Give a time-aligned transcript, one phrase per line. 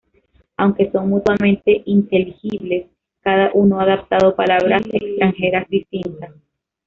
[0.57, 2.87] Aunque son mutuamente inteligibles,
[3.19, 6.31] cada uno ha adaptado palabras extranjeras distintas.